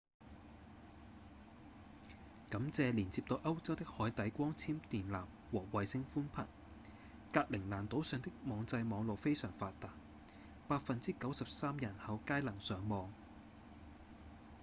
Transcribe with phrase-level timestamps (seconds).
[2.49, 6.47] 感謝連接到歐洲的海底光纖電纜和衛星寬頻
[7.31, 9.89] 格陵蘭島上的網際網路非常發達
[10.69, 13.13] 93% 人口皆能上網